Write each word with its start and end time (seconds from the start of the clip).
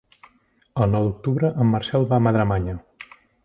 El 0.85 0.89
nou 0.95 1.05
d'octubre 1.09 1.53
en 1.65 1.71
Marcel 1.75 2.11
va 2.15 2.21
a 2.21 2.25
Madremanya. 2.29 2.79